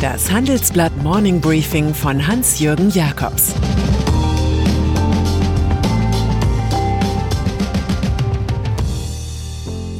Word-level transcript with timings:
Das 0.00 0.30
Handelsblatt 0.30 0.96
Morning 1.02 1.42
Briefing 1.42 1.92
von 1.92 2.26
Hans-Jürgen 2.26 2.88
Jakobs 2.88 3.54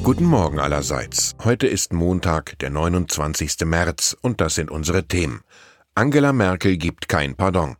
Guten 0.02 0.24
Morgen 0.24 0.58
allerseits. 0.58 1.34
Heute 1.44 1.66
ist 1.66 1.92
Montag, 1.92 2.58
der 2.60 2.70
29. 2.70 3.66
März, 3.66 4.16
und 4.22 4.40
das 4.40 4.54
sind 4.54 4.70
unsere 4.70 5.04
Themen. 5.06 5.42
Angela 5.94 6.32
Merkel 6.32 6.78
gibt 6.78 7.08
kein 7.08 7.34
Pardon. 7.34 7.76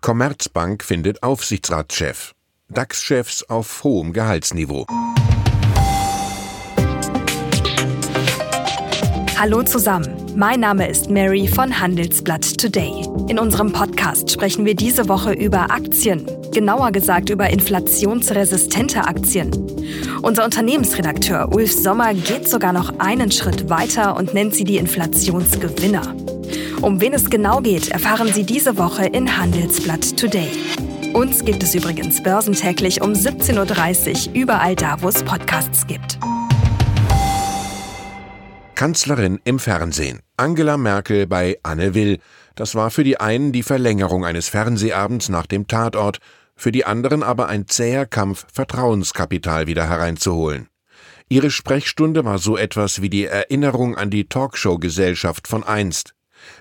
Commerzbank 0.00 0.84
findet 0.84 1.24
Aufsichtsratschef. 1.24 2.34
DAX-Chefs 2.68 3.42
auf 3.42 3.82
hohem 3.82 4.12
Gehaltsniveau. 4.12 4.86
Hallo 9.40 9.62
zusammen, 9.62 10.16
mein 10.34 10.58
Name 10.58 10.88
ist 10.88 11.10
Mary 11.10 11.46
von 11.46 11.78
Handelsblatt 11.78 12.58
Today. 12.58 13.06
In 13.28 13.38
unserem 13.38 13.72
Podcast 13.72 14.32
sprechen 14.32 14.64
wir 14.64 14.74
diese 14.74 15.08
Woche 15.08 15.32
über 15.32 15.70
Aktien, 15.70 16.26
genauer 16.52 16.90
gesagt 16.90 17.30
über 17.30 17.48
inflationsresistente 17.48 19.04
Aktien. 19.04 19.52
Unser 20.22 20.44
Unternehmensredakteur 20.44 21.54
Ulf 21.54 21.70
Sommer 21.70 22.14
geht 22.14 22.48
sogar 22.48 22.72
noch 22.72 22.98
einen 22.98 23.30
Schritt 23.30 23.70
weiter 23.70 24.16
und 24.16 24.34
nennt 24.34 24.56
sie 24.56 24.64
die 24.64 24.76
Inflationsgewinner. 24.76 26.16
Um 26.82 27.00
wen 27.00 27.14
es 27.14 27.30
genau 27.30 27.60
geht, 27.60 27.92
erfahren 27.92 28.32
Sie 28.32 28.42
diese 28.42 28.76
Woche 28.76 29.06
in 29.06 29.38
Handelsblatt 29.38 30.16
Today. 30.16 30.50
Uns 31.12 31.44
gibt 31.44 31.62
es 31.62 31.76
übrigens 31.76 32.24
börsentäglich 32.24 33.02
um 33.02 33.12
17.30 33.12 34.30
Uhr 34.30 34.34
überall 34.34 34.74
da, 34.74 34.96
wo 35.00 35.08
es 35.08 35.22
Podcasts 35.22 35.86
gibt. 35.86 36.18
Kanzlerin 38.78 39.40
im 39.42 39.58
Fernsehen. 39.58 40.20
Angela 40.36 40.76
Merkel 40.76 41.26
bei 41.26 41.58
Anne 41.64 41.94
Will. 41.94 42.20
Das 42.54 42.76
war 42.76 42.92
für 42.92 43.02
die 43.02 43.18
einen 43.18 43.50
die 43.50 43.64
Verlängerung 43.64 44.24
eines 44.24 44.48
Fernsehabends 44.48 45.30
nach 45.30 45.46
dem 45.46 45.66
Tatort, 45.66 46.18
für 46.54 46.70
die 46.70 46.84
anderen 46.84 47.24
aber 47.24 47.48
ein 47.48 47.66
zäher 47.66 48.06
Kampf, 48.06 48.46
Vertrauenskapital 48.52 49.66
wieder 49.66 49.88
hereinzuholen. 49.88 50.68
Ihre 51.28 51.50
Sprechstunde 51.50 52.24
war 52.24 52.38
so 52.38 52.56
etwas 52.56 53.02
wie 53.02 53.10
die 53.10 53.24
Erinnerung 53.24 53.96
an 53.96 54.10
die 54.10 54.28
Talkshow-Gesellschaft 54.28 55.48
von 55.48 55.64
einst. 55.64 56.14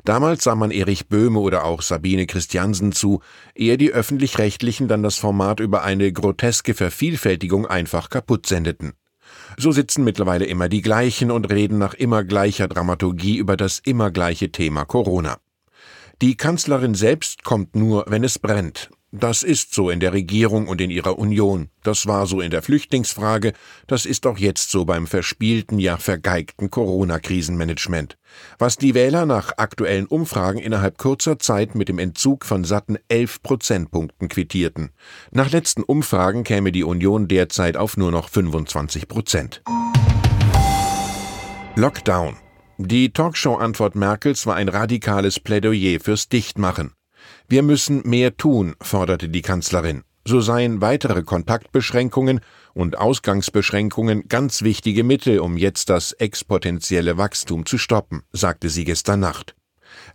Damals 0.04 0.44
sah 0.44 0.56
man 0.56 0.72
Erich 0.72 1.10
Böhme 1.10 1.38
oder 1.38 1.66
auch 1.66 1.84
Sabine 1.84 2.26
Christiansen 2.26 2.94
zu, 2.94 3.22
ehe 3.54 3.78
die 3.78 3.92
öffentlich-rechtlichen 3.92 4.88
dann 4.88 5.04
das 5.04 5.18
Format 5.18 5.60
über 5.60 5.84
eine 5.84 6.12
groteske 6.12 6.74
Vervielfältigung 6.74 7.68
einfach 7.68 8.10
kaputt 8.10 8.48
sendeten. 8.48 8.94
So 9.60 9.72
sitzen 9.72 10.04
mittlerweile 10.04 10.46
immer 10.46 10.70
die 10.70 10.84
gleichen 10.84 11.32
und 11.32 11.50
reden 11.50 11.80
nach 11.80 11.96
immer 11.96 12.24
gleicher 12.24 12.68
Dramaturgie 12.68 13.38
über 13.38 13.58
das 13.58 13.80
immer 13.84 14.12
gleiche 14.12 14.52
Thema 14.52 14.86
Corona. 14.86 15.40
Die 16.22 16.38
Kanzlerin 16.38 16.94
selbst 16.94 17.44
kommt 17.44 17.76
nur, 17.76 18.06
wenn 18.08 18.24
es 18.24 18.38
brennt. 18.38 18.92
Das 19.20 19.42
ist 19.42 19.74
so 19.74 19.90
in 19.90 20.00
der 20.00 20.14
Regierung 20.14 20.68
und 20.68 20.80
in 20.80 20.92
ihrer 20.92 21.18
Union. 21.18 21.70
Das 21.84 22.06
war 22.06 22.28
so 22.28 22.40
in 22.40 22.52
der 22.52 22.62
Flüchtlingsfrage. 22.62 23.54
Das 23.88 24.06
ist 24.06 24.28
auch 24.28 24.38
jetzt 24.38 24.70
so 24.70 24.86
beim 24.86 25.08
verspielten, 25.08 25.80
ja 25.80 25.98
vergeigten 25.98 26.70
Corona-Krisenmanagement. 26.70 28.18
Was 28.60 28.78
die 28.78 28.94
Wähler 28.94 29.26
nach 29.26 29.54
aktuellen 29.58 30.06
Umfragen 30.06 30.60
innerhalb 30.60 30.98
kurzer 30.98 31.40
Zeit 31.40 31.74
mit 31.74 31.90
dem 31.90 31.98
Entzug 31.98 32.46
von 32.46 32.64
satten 32.64 32.98
elf 33.08 33.42
Prozentpunkten 33.42 34.30
quittierten. 34.30 34.92
Nach 35.32 35.52
letzten 35.52 35.84
Umfragen 35.84 36.44
käme 36.44 36.72
die 36.72 36.84
Union 36.84 37.28
derzeit 37.28 37.76
auf 37.76 37.98
nur 37.98 38.12
noch 38.12 38.30
25 38.30 39.08
Prozent. 39.08 39.64
Lockdown. 41.76 42.38
Die 42.78 43.12
Talkshow-Antwort 43.12 43.96
Merkels 43.96 44.46
war 44.46 44.56
ein 44.56 44.70
radikales 44.70 45.40
Plädoyer 45.40 46.00
fürs 46.00 46.30
Dichtmachen. 46.30 46.92
Wir 47.48 47.64
müssen 47.64 48.02
mehr 48.06 48.36
tun, 48.38 48.76
forderte 48.82 49.30
die 49.30 49.42
Kanzlerin. 49.42 50.04
So 50.28 50.42
seien 50.42 50.82
weitere 50.82 51.24
Kontaktbeschränkungen 51.24 52.42
und 52.74 52.98
Ausgangsbeschränkungen 52.98 54.28
ganz 54.28 54.62
wichtige 54.62 55.06
Mittel, 55.06 55.40
um 55.40 55.56
jetzt 55.58 55.90
das 55.90 56.12
exponentielle 56.12 57.18
Wachstum 57.18 57.66
zu 57.66 57.78
stoppen, 57.78 58.24
sagte 58.34 58.70
sie 58.70 58.84
gestern 58.84 59.22
Nacht. 59.22 59.56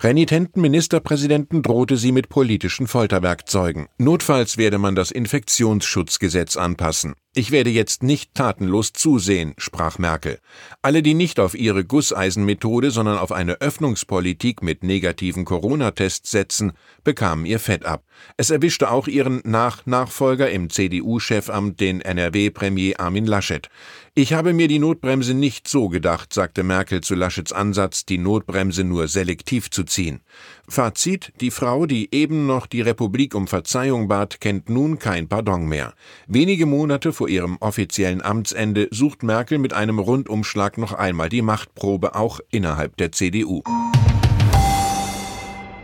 Renitenten 0.01 0.61
Ministerpräsidenten 0.61 1.63
drohte 1.63 1.97
sie 1.97 2.13
mit 2.13 2.29
politischen 2.29 2.87
Folterwerkzeugen. 2.87 3.89
Notfalls 3.99 4.59
werde 4.59 4.79
man 4.79 4.95
das 4.95 5.11
Infektionsschutzgesetz 5.11 6.57
anpassen. 6.57 7.15
Ich 7.35 7.51
werde 7.51 7.71
jetzt 7.71 8.03
nicht 8.03 8.35
tatenlos 8.35 8.93
zusehen, 8.93 9.55
sprach 9.57 9.97
Merkel. 9.97 10.39
Alle, 10.83 11.03
die 11.03 11.15
nicht 11.15 11.41
auf 11.41 11.55
ihre 11.55 11.83
Gusseisenmethode, 11.83 12.91
sondern 12.91 13.17
auf 13.17 13.33
eine 13.33 13.55
Öffnungspolitik 13.63 14.63
mit 14.63 14.85
negativen 14.85 15.47
Corona-Tests 15.47 16.31
setzen, 16.31 16.73
bekamen 17.05 17.47
ihr 17.47 17.59
Fett 17.59 17.87
ab. 17.87 18.05
Es 18.37 18.51
erwischte 18.51 18.91
auch 18.91 19.09
ihren 19.09 19.41
Nach-Nachfolger 19.45 20.51
im 20.51 20.69
CDU-Chefamt, 20.69 21.81
den 21.81 22.03
NRW-Premier 22.03 23.01
Armin 23.01 23.25
Laschet. 23.25 23.71
Ich 24.15 24.35
habe 24.35 24.53
mir 24.53 24.69
die 24.69 24.79
Notbremse 24.79 25.33
nicht 25.33 25.69
so 25.69 25.89
gedacht, 25.89 26.35
sagte 26.35 26.63
Merkel 26.63 27.01
zu 27.01 27.15
Laschets 27.15 27.51
Ansatz, 27.51 28.05
die 28.05 28.19
Notbremse 28.19 28.85
nur 28.85 29.09
selektiv 29.09 29.71
zu 29.71 29.85
ziehen. 29.85 30.21
Fazit: 30.69 31.33
Die 31.41 31.51
Frau, 31.51 31.87
die 31.87 32.15
eben 32.15 32.47
noch 32.47 32.67
die 32.67 32.83
Republik 32.83 33.35
um 33.35 33.47
Verzeihung 33.47 34.09
bat, 34.09 34.39
kennt 34.39 34.69
nun 34.69 34.99
kein 34.99 35.29
Pardon 35.29 35.67
mehr. 35.67 35.95
Wenige 36.27 36.67
Monate 36.67 37.15
vor 37.15 37.22
ihrem 37.27 37.57
offiziellen 37.61 38.23
Amtsende 38.23 38.89
sucht 38.91 39.23
Merkel 39.23 39.59
mit 39.59 39.73
einem 39.73 39.99
Rundumschlag 39.99 40.79
noch 40.79 40.93
einmal 40.93 41.29
die 41.29 41.43
Machtprobe 41.43 42.15
auch 42.15 42.41
innerhalb 42.51 42.97
der 42.97 43.13
CDU. 43.13 43.63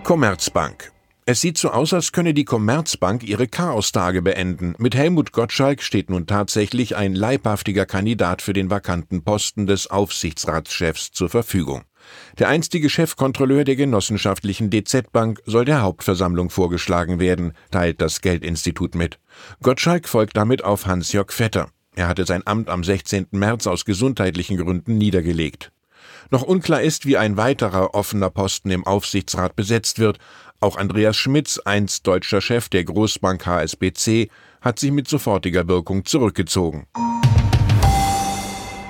Commerzbank 0.05 0.93
es 1.31 1.43
sieht 1.43 1.59
so 1.59 1.73
aus, 1.73 1.93
als 1.93 2.13
könne 2.13 2.33
die 2.33 2.47
Commerzbank 2.47 3.23
ihre 3.23 3.49
Chaostage 3.49 4.23
beenden. 4.23 4.75
Mit 4.79 4.95
Helmut 4.95 5.33
Gottschalk 5.33 5.83
steht 5.83 6.09
nun 6.09 6.27
tatsächlich 6.27 6.97
ein 6.97 7.15
leibhaftiger 7.15 7.85
Kandidat 7.85 8.41
für 8.41 8.55
den 8.55 8.71
vakanten 8.71 9.23
Posten 9.23 9.67
des 9.67 9.89
Aufsichtsratschefs 9.89 11.13
zur 11.13 11.29
Verfügung. 11.29 11.83
Der 12.39 12.49
einstige 12.49 12.91
Chefkontrolleur 12.91 13.65
der 13.65 13.77
genossenschaftlichen 13.77 14.71
DZ 14.71 15.11
Bank 15.13 15.41
soll 15.45 15.65
der 15.65 15.83
Hauptversammlung 15.83 16.51
vorgeschlagen 16.51 17.21
werden, 17.21 17.53
teilt 17.71 18.01
das 18.01 18.21
Geldinstitut 18.21 18.95
mit. 18.95 19.19
Gottschalk 19.63 20.09
folgt 20.09 20.37
damit 20.37 20.65
auf 20.65 20.87
Hans-Jörg 20.87 21.33
Vetter. 21.33 21.69
Er 21.97 22.07
hatte 22.07 22.25
sein 22.27 22.47
Amt 22.47 22.69
am 22.69 22.85
16. 22.85 23.27
März 23.33 23.67
aus 23.67 23.85
gesundheitlichen 23.85 24.57
Gründen 24.57 24.99
niedergelegt. 24.99 25.73
Noch 26.31 26.43
unklar 26.43 26.83
ist, 26.83 27.07
wie 27.07 27.17
ein 27.17 27.37
weiterer 27.37 27.95
offener 27.95 28.31
Posten 28.31 28.71
im 28.71 28.87
Aufsichtsrat 28.87 29.57
besetzt 29.57 29.99
wird. 29.99 30.19
Auch 30.61 30.77
Andreas 30.77 31.17
Schmitz, 31.17 31.59
einst 31.59 32.07
deutscher 32.07 32.41
Chef 32.41 32.69
der 32.69 32.85
Großbank 32.85 33.47
HSBC, 33.47 34.31
hat 34.61 34.79
sich 34.79 34.93
mit 34.93 35.09
sofortiger 35.09 35.67
Wirkung 35.69 36.05
zurückgezogen. 36.05 36.87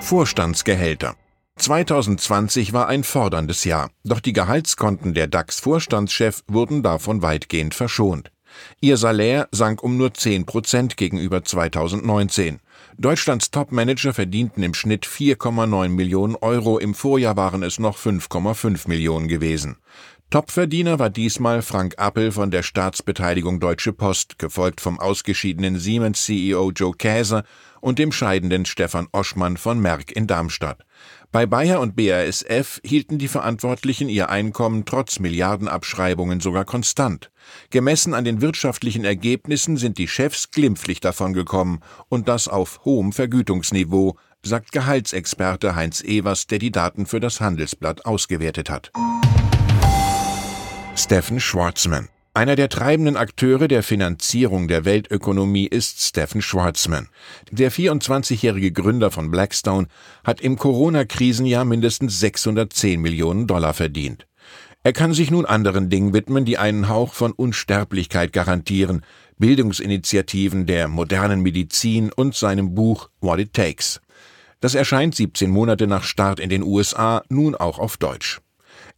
Vorstandsgehälter 0.00 1.16
2020 1.58 2.72
war 2.72 2.88
ein 2.88 3.04
forderndes 3.04 3.64
Jahr, 3.64 3.90
doch 4.04 4.20
die 4.20 4.32
Gehaltskonten 4.32 5.14
der 5.14 5.26
DAX-Vorstandschef 5.26 6.42
wurden 6.46 6.82
davon 6.82 7.22
weitgehend 7.22 7.74
verschont. 7.74 8.30
Ihr 8.80 8.96
Salär 8.96 9.48
sank 9.50 9.82
um 9.82 9.96
nur 9.96 10.14
10 10.14 10.46
Prozent 10.46 10.96
gegenüber 10.96 11.44
2019. 11.44 12.60
Deutschlands 12.96 13.50
Topmanager 13.50 14.14
verdienten 14.14 14.62
im 14.62 14.74
Schnitt 14.74 15.06
4,9 15.06 15.88
Millionen 15.88 16.36
Euro, 16.36 16.78
im 16.78 16.94
Vorjahr 16.94 17.36
waren 17.36 17.62
es 17.62 17.78
noch 17.78 17.98
5,5 17.98 18.88
Millionen 18.88 19.28
gewesen. 19.28 19.76
Topverdiener 20.30 20.98
war 20.98 21.08
diesmal 21.08 21.62
Frank 21.62 21.94
Appel 21.96 22.32
von 22.32 22.50
der 22.50 22.62
Staatsbeteiligung 22.62 23.60
Deutsche 23.60 23.94
Post, 23.94 24.38
gefolgt 24.38 24.82
vom 24.82 25.00
ausgeschiedenen 25.00 25.78
Siemens-CEO 25.78 26.70
Joe 26.72 26.92
Käser 26.94 27.44
und 27.80 27.98
dem 27.98 28.12
scheidenden 28.12 28.66
Stefan 28.66 29.08
Oschmann 29.12 29.56
von 29.56 29.80
Merck 29.80 30.12
in 30.12 30.26
Darmstadt. 30.26 30.84
Bei 31.32 31.46
Bayer 31.46 31.80
und 31.80 31.96
BASF 31.96 32.78
hielten 32.84 33.16
die 33.16 33.28
Verantwortlichen 33.28 34.10
ihr 34.10 34.28
Einkommen 34.28 34.84
trotz 34.84 35.18
Milliardenabschreibungen 35.18 36.40
sogar 36.40 36.66
konstant. 36.66 37.30
Gemessen 37.70 38.12
an 38.12 38.26
den 38.26 38.42
wirtschaftlichen 38.42 39.06
Ergebnissen 39.06 39.78
sind 39.78 39.96
die 39.96 40.08
Chefs 40.08 40.50
glimpflich 40.50 41.00
davongekommen 41.00 41.80
und 42.10 42.28
das 42.28 42.48
auf 42.48 42.84
hohem 42.84 43.12
Vergütungsniveau, 43.12 44.18
sagt 44.42 44.72
Gehaltsexperte 44.72 45.74
Heinz 45.74 46.02
Evers, 46.02 46.46
der 46.46 46.58
die 46.58 46.70
Daten 46.70 47.06
für 47.06 47.18
das 47.18 47.40
Handelsblatt 47.40 48.04
ausgewertet 48.04 48.68
hat. 48.68 48.92
Stephen 50.98 51.38
Schwarzman 51.38 52.08
einer 52.34 52.56
der 52.56 52.68
treibenden 52.68 53.16
Akteure 53.16 53.68
der 53.68 53.84
Finanzierung 53.84 54.66
der 54.66 54.84
Weltökonomie 54.84 55.66
ist 55.66 56.00
Stephen 56.00 56.42
Schwarzman. 56.42 57.08
Der 57.52 57.70
24-jährige 57.70 58.72
Gründer 58.72 59.12
von 59.12 59.30
Blackstone 59.30 59.86
hat 60.24 60.40
im 60.40 60.56
Corona-Krisenjahr 60.56 61.64
mindestens 61.64 62.18
610 62.18 63.00
Millionen 63.00 63.46
Dollar 63.46 63.74
verdient. 63.74 64.26
Er 64.82 64.92
kann 64.92 65.14
sich 65.14 65.30
nun 65.30 65.46
anderen 65.46 65.88
Dingen 65.88 66.12
widmen, 66.12 66.44
die 66.44 66.58
einen 66.58 66.88
Hauch 66.88 67.14
von 67.14 67.30
Unsterblichkeit 67.32 68.32
garantieren, 68.32 69.02
Bildungsinitiativen 69.38 70.66
der 70.66 70.88
modernen 70.88 71.42
Medizin 71.42 72.12
und 72.12 72.34
seinem 72.34 72.74
Buch 72.74 73.08
What 73.20 73.38
It 73.38 73.52
Takes. 73.52 74.00
Das 74.60 74.74
erscheint 74.74 75.14
17 75.14 75.48
Monate 75.48 75.86
nach 75.86 76.02
Start 76.02 76.40
in 76.40 76.50
den 76.50 76.64
USA 76.64 77.22
nun 77.28 77.54
auch 77.54 77.78
auf 77.78 77.96
Deutsch. 77.96 78.40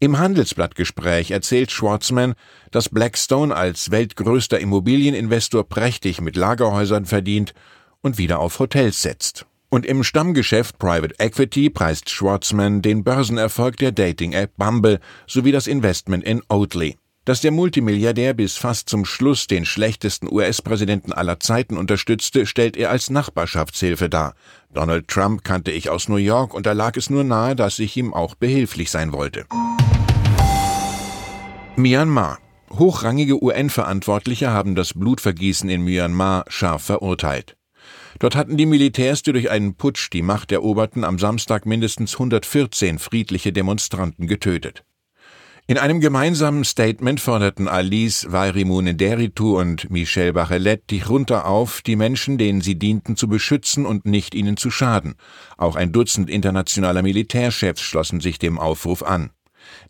Im 0.02 0.18
Handelsblattgespräch 0.18 1.30
erzählt 1.30 1.70
Schwartzman, 1.70 2.32
dass 2.70 2.88
Blackstone 2.88 3.54
als 3.54 3.90
weltgrößter 3.90 4.58
Immobilieninvestor 4.58 5.68
prächtig 5.68 6.22
mit 6.22 6.36
Lagerhäusern 6.36 7.04
verdient 7.04 7.52
und 8.00 8.16
wieder 8.16 8.38
auf 8.38 8.58
Hotels 8.58 9.02
setzt. 9.02 9.44
Und 9.68 9.84
im 9.84 10.02
Stammgeschäft 10.02 10.78
Private 10.78 11.14
Equity 11.18 11.68
preist 11.68 12.08
Schwartzman 12.08 12.80
den 12.80 13.04
Börsenerfolg 13.04 13.76
der 13.76 13.92
Dating-App 13.92 14.56
Bumble 14.56 15.00
sowie 15.26 15.52
das 15.52 15.66
Investment 15.66 16.24
in 16.24 16.40
Oatly. 16.48 16.96
Dass 17.26 17.42
der 17.42 17.50
Multimilliardär 17.50 18.32
bis 18.32 18.56
fast 18.56 18.88
zum 18.88 19.04
Schluss 19.04 19.48
den 19.48 19.66
schlechtesten 19.66 20.32
US-Präsidenten 20.32 21.12
aller 21.12 21.38
Zeiten 21.40 21.76
unterstützte, 21.76 22.46
stellt 22.46 22.78
er 22.78 22.90
als 22.90 23.10
Nachbarschaftshilfe 23.10 24.08
dar. 24.08 24.34
Donald 24.72 25.08
Trump 25.08 25.44
kannte 25.44 25.70
ich 25.70 25.90
aus 25.90 26.08
New 26.08 26.16
York 26.16 26.54
und 26.54 26.64
da 26.64 26.72
lag 26.72 26.96
es 26.96 27.10
nur 27.10 27.22
nahe, 27.22 27.54
dass 27.54 27.78
ich 27.78 27.98
ihm 27.98 28.14
auch 28.14 28.34
behilflich 28.34 28.90
sein 28.90 29.12
wollte. 29.12 29.44
Myanmar. 31.80 32.38
Hochrangige 32.70 33.42
UN-Verantwortliche 33.42 34.50
haben 34.50 34.74
das 34.74 34.92
Blutvergießen 34.94 35.68
in 35.70 35.82
Myanmar 35.82 36.44
scharf 36.48 36.82
verurteilt. 36.82 37.56
Dort 38.18 38.36
hatten 38.36 38.56
die 38.56 38.66
Militärs, 38.66 39.22
die 39.22 39.32
durch 39.32 39.50
einen 39.50 39.74
Putsch 39.74 40.10
die 40.12 40.22
Macht 40.22 40.52
eroberten, 40.52 41.04
am 41.04 41.18
Samstag 41.18 41.64
mindestens 41.66 42.14
114 42.14 42.98
friedliche 42.98 43.52
Demonstranten 43.52 44.26
getötet. 44.26 44.84
In 45.66 45.78
einem 45.78 46.00
gemeinsamen 46.00 46.64
Statement 46.64 47.20
forderten 47.20 47.68
Alice 47.68 48.26
Vairimunenderitu 48.28 49.58
und 49.58 49.88
Michel 49.88 50.32
Bachelet 50.32 50.90
die 50.90 50.98
Junta 50.98 51.42
auf, 51.42 51.80
die 51.80 51.96
Menschen, 51.96 52.38
denen 52.38 52.60
sie 52.60 52.78
dienten, 52.78 53.16
zu 53.16 53.28
beschützen 53.28 53.86
und 53.86 54.04
nicht 54.04 54.34
ihnen 54.34 54.56
zu 54.56 54.70
schaden. 54.70 55.14
Auch 55.56 55.76
ein 55.76 55.92
Dutzend 55.92 56.28
internationaler 56.28 57.02
Militärchefs 57.02 57.80
schlossen 57.80 58.20
sich 58.20 58.38
dem 58.38 58.58
Aufruf 58.58 59.02
an. 59.02 59.30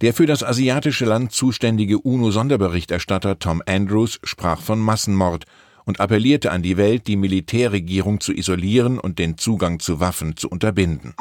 Der 0.01 0.15
für 0.15 0.27
das 0.27 0.43
asiatische 0.43 1.05
Land 1.05 1.33
zuständige 1.33 1.99
UNO-Sonderberichterstatter 1.99 3.39
Tom 3.39 3.63
Andrews 3.67 4.19
sprach 4.25 4.61
von 4.61 4.79
Massenmord 4.79 5.45
und 5.85 6.01
appellierte 6.01 6.53
an 6.53 6.63
die 6.63 6.77
Welt, 6.77 7.07
die 7.07 7.17
Militärregierung 7.17 8.21
zu 8.21 8.33
isolieren 8.33 8.99
und 8.99 9.19
den 9.19 9.39
Zugang 9.39 9.81
zu 9.81 10.01
Waffen 10.01 10.37
zu 10.37 10.49
unterbinden. 10.49 11.15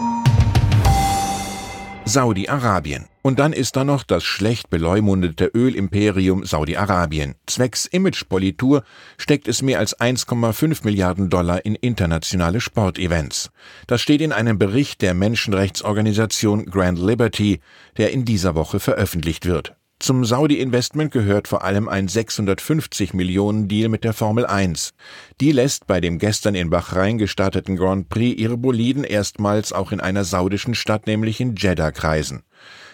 Saudi-Arabien. 2.09 3.05
Und 3.21 3.37
dann 3.37 3.53
ist 3.53 3.75
da 3.75 3.83
noch 3.83 4.03
das 4.03 4.23
schlecht 4.23 4.71
beleumundete 4.71 5.45
Ölimperium 5.45 6.43
Saudi-Arabien. 6.43 7.35
Zwecks 7.45 7.85
Imagepolitur 7.85 8.83
steckt 9.17 9.47
es 9.47 9.61
mehr 9.61 9.77
als 9.77 9.97
1,5 9.99 10.83
Milliarden 10.83 11.29
Dollar 11.29 11.63
in 11.65 11.75
internationale 11.75 12.61
Sportevents. 12.61 13.51
Das 13.85 14.01
steht 14.01 14.21
in 14.21 14.31
einem 14.31 14.57
Bericht 14.57 15.03
der 15.03 15.13
Menschenrechtsorganisation 15.13 16.65
Grand 16.65 16.97
Liberty, 16.97 17.59
der 17.97 18.11
in 18.11 18.25
dieser 18.25 18.55
Woche 18.55 18.79
veröffentlicht 18.79 19.45
wird. 19.45 19.75
Zum 20.01 20.23
Saudi-Investment 20.23 21.11
gehört 21.11 21.49
vor 21.49 21.65
allem 21.65 21.89
ein 21.89 22.07
650 22.07 23.13
Millionen 23.13 23.67
Deal 23.67 23.89
mit 23.89 24.05
der 24.05 24.13
Formel 24.13 24.45
1. 24.45 24.93
Die 25.41 25.51
lässt 25.51 25.87
bei 25.87 25.99
dem 25.99 26.19
gestern 26.19 26.55
in 26.55 26.69
Bahrain 26.69 27.17
gestarteten 27.17 27.75
Grand 27.75 28.07
Prix 28.07 28.39
ihre 28.39 28.55
Boliden 28.55 29.03
erstmals 29.03 29.73
auch 29.73 29.91
in 29.91 29.99
einer 29.99 30.23
saudischen 30.23 30.73
Stadt, 30.73 31.05
nämlich 31.05 31.41
in 31.41 31.57
Jeddah, 31.57 31.91
kreisen. 31.91 32.43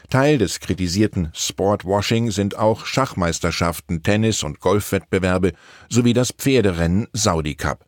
Teil 0.09 0.39
des 0.39 0.59
kritisierten 0.59 1.29
Sportwashing 1.33 2.31
sind 2.31 2.57
auch 2.57 2.87
Schachmeisterschaften, 2.87 4.01
Tennis- 4.01 4.41
und 4.41 4.59
Golfwettbewerbe 4.59 5.53
sowie 5.89 6.13
das 6.13 6.31
Pferderennen 6.31 7.07
Saudi 7.13 7.53
Cup. 7.53 7.85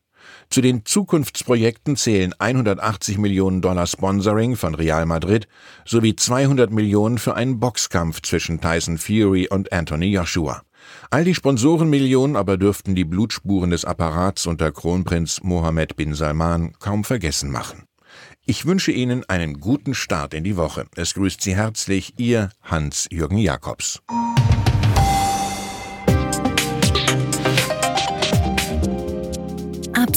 Zu 0.49 0.61
den 0.61 0.85
Zukunftsprojekten 0.85 1.97
zählen 1.97 2.33
180 2.37 3.17
Millionen 3.17 3.61
Dollar 3.61 3.85
Sponsoring 3.85 4.55
von 4.55 4.75
Real 4.75 5.05
Madrid 5.05 5.47
sowie 5.85 6.15
200 6.15 6.71
Millionen 6.71 7.17
für 7.17 7.35
einen 7.35 7.59
Boxkampf 7.59 8.21
zwischen 8.21 8.61
Tyson 8.61 8.97
Fury 8.97 9.47
und 9.49 9.71
Anthony 9.73 10.07
Joshua. 10.07 10.61
All 11.09 11.25
die 11.25 11.35
Sponsorenmillionen 11.35 12.35
aber 12.35 12.57
dürften 12.57 12.95
die 12.95 13.03
Blutspuren 13.03 13.71
des 13.71 13.83
Apparats 13.83 14.47
unter 14.47 14.71
Kronprinz 14.71 15.41
Mohammed 15.43 15.95
bin 15.97 16.13
Salman 16.13 16.73
kaum 16.79 17.03
vergessen 17.03 17.51
machen. 17.51 17.83
Ich 18.45 18.65
wünsche 18.65 18.93
Ihnen 18.93 19.25
einen 19.27 19.59
guten 19.59 19.93
Start 19.93 20.33
in 20.33 20.45
die 20.45 20.55
Woche. 20.55 20.85
Es 20.95 21.13
grüßt 21.13 21.41
Sie 21.41 21.55
herzlich 21.55 22.13
Ihr 22.17 22.49
Hans-Jürgen 22.63 23.37
Jakobs. 23.37 24.01